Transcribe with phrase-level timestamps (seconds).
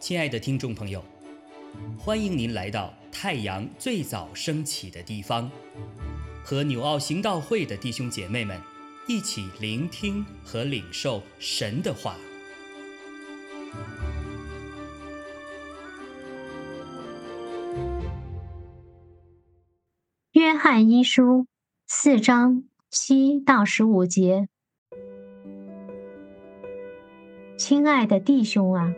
[0.00, 1.04] 亲爱的听众朋友，
[1.96, 5.48] 欢迎您来到太阳最早升起的地方，
[6.42, 8.60] 和纽奥行道会的弟兄姐妹们
[9.06, 12.16] 一起聆听和领受神的话。
[20.32, 21.46] 约翰一书
[21.86, 24.48] 四章七到十五节，
[27.70, 28.92] 亲爱的弟兄啊！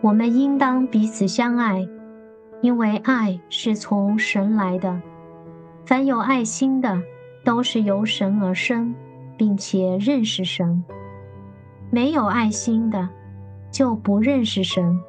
[0.00, 1.84] 我们应当彼此相爱，
[2.60, 5.02] 因为爱是从神来的。
[5.84, 7.02] 凡有爱心的，
[7.44, 8.94] 都是由神而生，
[9.36, 10.84] 并且认识神；
[11.90, 13.08] 没有爱心的，
[13.72, 15.00] 就不认识神，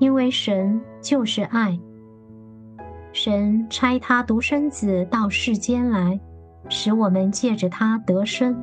[0.00, 1.78] 因为神就是爱。
[3.12, 6.18] 神差他独生子到世间来，
[6.68, 8.60] 使我们借着他得生。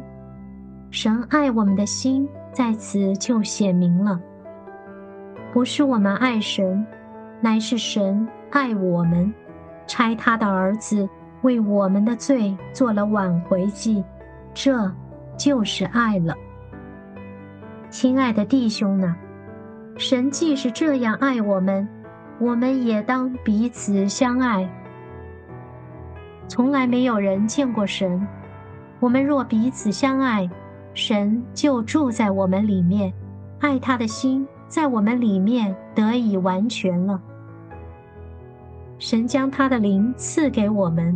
[0.91, 4.19] 神爱我们的心在此就显明了。
[5.51, 6.85] 不是我们爱神，
[7.41, 9.33] 乃是神爱我们，
[9.87, 11.09] 差他的儿子
[11.41, 14.03] 为我们的罪做了挽回祭，
[14.53, 14.91] 这
[15.35, 16.35] 就是爱了。
[17.89, 19.15] 亲爱的弟兄呢？
[19.95, 21.87] 神既是这样爱我们，
[22.39, 24.67] 我们也当彼此相爱。
[26.47, 28.27] 从来没有人见过神，
[28.99, 30.49] 我们若彼此相爱，
[30.93, 33.13] 神就住在我们里面，
[33.59, 34.47] 爱他的心。
[34.67, 37.21] 在我们里面得以完全了。
[38.97, 41.15] 神将他的灵赐给我们，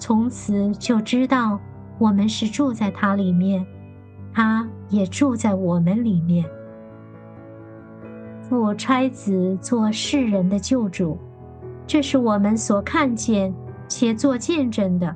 [0.00, 1.60] 从此就知道
[1.96, 3.64] 我们是住在他里面，
[4.34, 6.44] 他也住在我们里面。
[8.40, 11.16] 父差子做世人的救主，
[11.86, 13.54] 这是我们所看见
[13.86, 15.14] 且做见证的。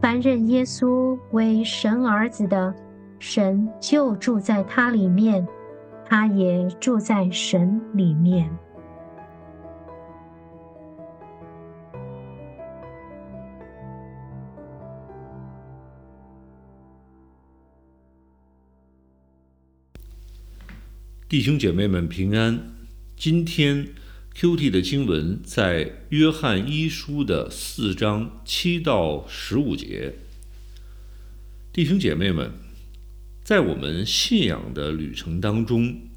[0.00, 2.74] 凡认耶稣为神儿子的，
[3.18, 5.46] 神就住在他里面。
[6.06, 8.50] 他也住在神里面。
[21.28, 22.58] 弟兄姐妹们平安。
[23.16, 23.86] 今天
[24.40, 30.14] Q T 的经文在约翰一书的四章七到十五节。
[31.74, 32.50] 弟兄姐妹们。
[33.44, 36.08] 在我们信仰的旅程当中，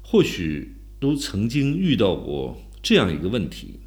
[0.00, 3.80] 或许都曾经遇到过这样一个问题。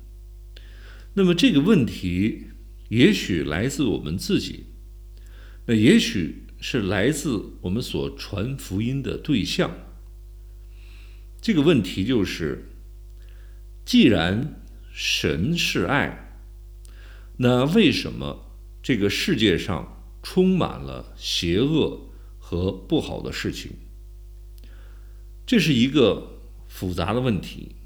[1.16, 2.50] 那么这个问题
[2.90, 4.66] 也许来自我们自己，
[5.66, 9.72] 那也许是来自我们所传福音的对象。
[11.42, 12.70] 这个问题就是：
[13.86, 14.62] 既然
[14.92, 16.40] 神是爱，
[17.38, 22.08] 那为什么这个世界上充满了邪恶？
[22.44, 23.72] 和不好的事情，
[25.46, 27.78] 这是一个复杂的问题。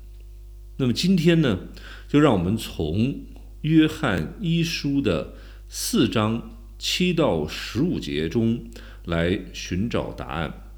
[0.78, 1.68] 那么今天呢，
[2.08, 3.28] 就让我们从
[3.62, 5.36] 约翰一书的
[5.70, 8.72] 四章七到十五节中
[9.04, 10.72] 来寻找答案，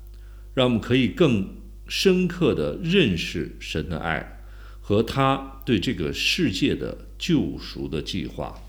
[0.53, 1.56] 让我们可以更
[1.88, 4.37] 深刻的认识神的爱
[4.88, 8.62] 和他对这个世界的救赎的计划。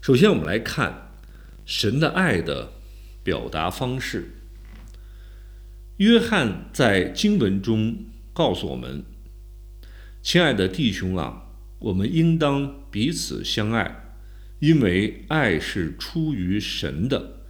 [0.00, 1.12] 首先，我们来看
[1.66, 2.72] 神的爱的。
[3.24, 4.32] 表达方式。
[5.98, 9.04] 约翰在经文中告诉我们
[10.20, 11.44] ：“亲爱的弟兄啊，
[11.78, 14.16] 我们应当彼此相爱，
[14.58, 17.44] 因为爱是出于神的。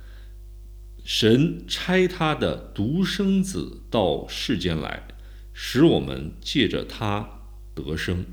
[1.03, 5.09] 神差他的独生子到世间来，
[5.53, 7.43] 使我们借着他
[7.75, 8.25] 得生。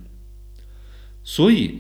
[1.24, 1.80] 所以，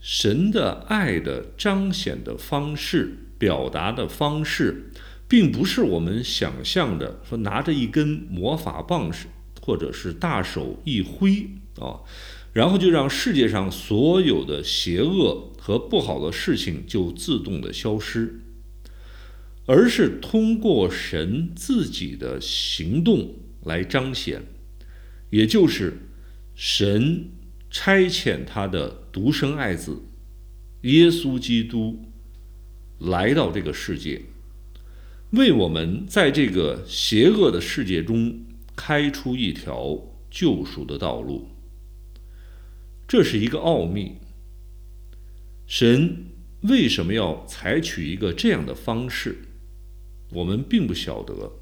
[0.00, 4.92] 神的爱的彰显的方式。”表达的方式，
[5.26, 9.10] 并不是我们想象的说拿着一根魔法棒，
[9.60, 11.50] 或者是大手一挥
[11.80, 12.06] 啊，
[12.52, 18.38] 然后就让世界上所有的邪恶和不好的事情就自动的消失，
[19.66, 23.34] 而是通过神自己的行动
[23.64, 24.42] 来彰显，
[25.32, 25.94] 也就是
[26.54, 27.30] 神
[27.70, 30.02] 差遣他的独生爱子
[30.82, 32.04] 耶稣基督。
[32.98, 34.22] 来到这个世界，
[35.30, 38.44] 为我们在这个邪恶的世界中
[38.76, 39.98] 开出一条
[40.30, 41.48] 救赎的道路。
[43.08, 44.18] 这是一个奥秘。
[45.66, 46.26] 神
[46.60, 49.38] 为什么要采取一个这样的方式？
[50.30, 51.54] 我们并不晓得。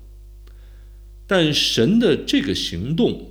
[1.26, 3.30] 但神的这个行动，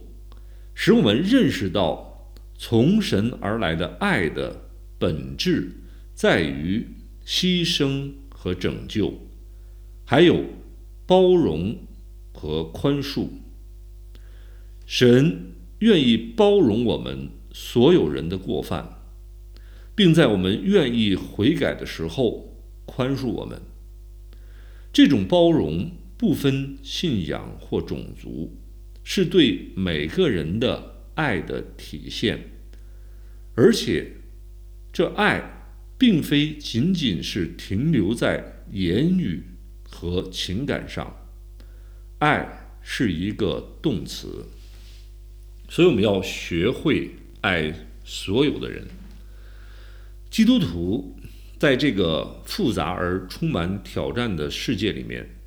[0.82, 5.70] 使我们认识到从神而来的爱的本质
[6.14, 6.88] 在于。
[7.26, 9.14] 牺牲和拯救，
[10.04, 10.46] 还有
[11.06, 11.78] 包容
[12.34, 13.28] 和宽恕。
[14.88, 19.04] 神愿意包容我们所有人的过犯，
[19.94, 23.62] 并在我们愿意悔改的时候宽恕我们。
[24.92, 28.58] 这种包容不分信仰或种族，
[29.04, 32.52] 是对每个人的爱的体现，
[33.56, 34.14] 而且
[34.94, 35.68] 这爱
[35.98, 39.44] 并非仅仅是停留在言语
[39.84, 41.28] 和情感上，
[42.20, 44.46] 爱是一个动词。
[45.68, 47.12] 所以我们要学会
[47.42, 47.74] 爱
[48.04, 48.88] 所有的人。
[50.30, 51.18] 基督徒
[51.58, 55.39] 在这个复杂而充满挑战的世界里面，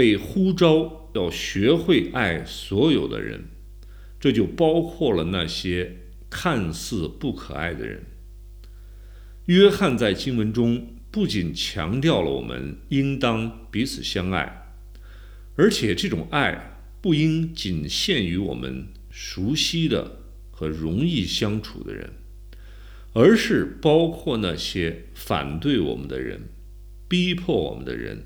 [0.00, 3.50] 被呼召要学会爱所有的人，
[4.18, 5.98] 这就包括了那些
[6.30, 8.06] 看似不可爱的人。
[9.44, 14.72] 约翰在经文中不仅强调了我们应当彼此相爱，
[15.56, 18.86] 而且这种爱不应仅限于我们。
[19.10, 22.12] 熟悉的和容易相处的人，
[23.12, 26.42] 而是包括那些反对我们的人、
[27.06, 28.22] 逼迫我们的人，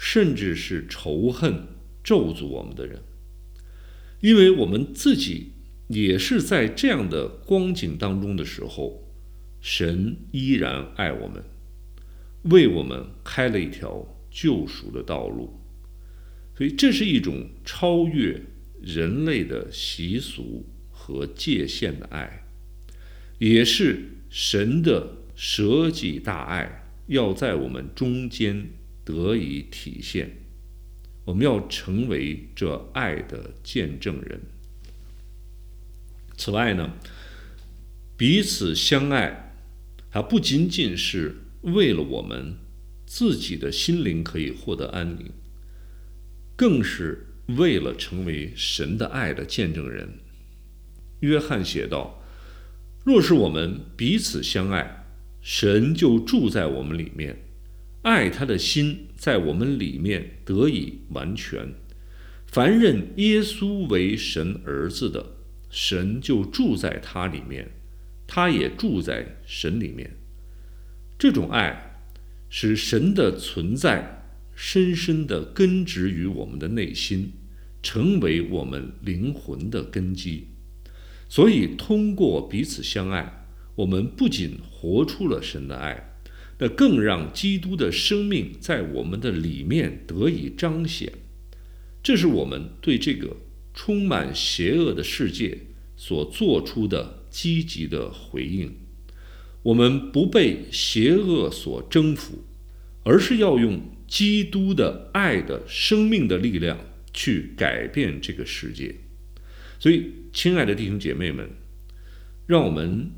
[0.00, 1.68] 甚至是仇恨、
[2.02, 3.02] 咒诅我们的人。
[4.22, 5.52] 因为我们自己
[5.88, 9.12] 也是在这样的光景当中的时候，
[9.60, 11.44] 神依然爱我们，
[12.44, 15.60] 为我们开了一条救赎的道路。
[16.56, 18.40] 所以，这是一种超越。
[18.82, 22.46] 人类的习俗和界限的爱，
[23.38, 28.70] 也是神的舍己大爱，要在我们中间
[29.10, 30.30] 得以体现。
[31.24, 34.40] 我们要成为这爱的见证人。
[36.36, 36.92] 此外呢，
[38.16, 39.54] 彼此相爱，
[40.08, 42.56] 还不仅仅是为了我们
[43.06, 45.30] 自己的心灵可以获得安宁，
[46.56, 47.26] 更是。
[47.56, 50.20] 为了成为神的爱的见证人，
[51.18, 52.22] 约翰写道
[53.04, 55.04] ：“若是我们彼此相爱，
[55.40, 57.49] 神就住在我们里面，
[58.02, 61.74] 爱他的心在我们里面得以完全。
[62.46, 65.36] 凡认耶稣为神儿子的，
[65.70, 67.70] 神就住在他里面，
[68.26, 70.16] 他也住在神里面。
[71.18, 72.02] 这种爱
[72.48, 74.24] 使神的存在
[74.54, 77.32] 深深的根植于我们的内心。”
[77.82, 80.48] 成为我们灵魂的根基，
[81.30, 86.09] 所以通过彼此相爱，我们不仅活出了神的爱，
[86.60, 91.12] 那更让基督的生命在我们的里面得以彰显。
[92.00, 93.36] 这是我们对这个
[93.74, 95.58] 充满邪恶的世界
[95.96, 98.72] 所做出的积极的回应。
[99.64, 102.44] 我们不被邪恶所征服，
[103.02, 106.78] 而是要用基督的爱的生命的力量。
[107.12, 108.94] 去改变这个世界，
[109.80, 111.50] 所以，亲爱的弟兄姐妹们，
[112.46, 113.10] 让我们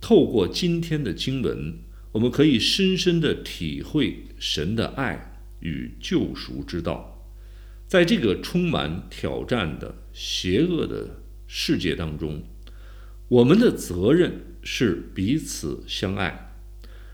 [0.00, 1.74] 透过今天的经文，
[2.12, 7.28] 我们可以深深的体会神的爱与救赎之道。
[7.86, 12.44] 在这个充满挑战的邪恶的世界当中，
[13.28, 16.52] 我们的责任是彼此相爱，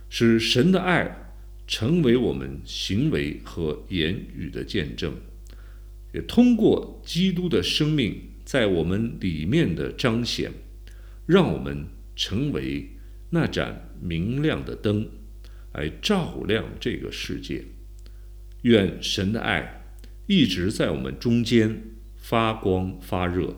[0.08, 1.34] 使神的爱
[1.66, 5.14] 成为我们行为和言语的见证。
[6.12, 10.52] 也通过基督的生命在我们里面的彰显，
[11.26, 12.95] 让我们成为
[13.30, 15.08] 那盏明亮的灯，
[15.72, 17.64] 来照亮这个世界。
[18.62, 19.82] 愿神的爱
[20.26, 21.82] 一直在我们中间
[22.16, 23.54] 发光发热，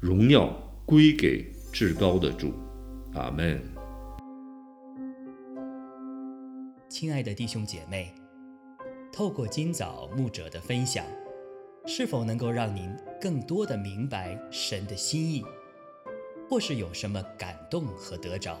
[0.00, 0.48] 荣耀
[0.84, 2.52] 归给至高的主。
[3.14, 3.60] 阿门。
[6.88, 8.12] 亲爱的弟兄姐妹，
[9.12, 11.04] 透过今早牧者的分享。
[11.88, 15.44] 是否能够让您更多的明白神的心意，
[16.48, 18.60] 或是有什么感动和得着？